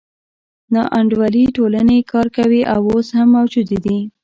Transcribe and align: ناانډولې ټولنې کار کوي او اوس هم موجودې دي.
ناانډولې 0.73 1.43
ټولنې 1.57 1.99
کار 2.11 2.27
کوي 2.37 2.61
او 2.73 2.79
اوس 2.91 3.07
هم 3.17 3.27
موجودې 3.37 3.77
دي. 3.85 3.99